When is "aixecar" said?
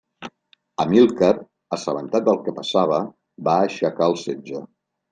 3.69-4.13